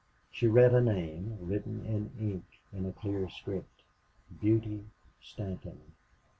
She 0.31 0.47
read 0.47 0.73
a 0.73 0.81
name, 0.81 1.37
written 1.41 1.85
in 1.85 2.09
ink, 2.19 2.45
in 2.73 2.87
a 2.87 2.91
clear 2.91 3.29
script: 3.29 3.83
"Beauty 4.41 4.85
Stanton." 5.21 5.79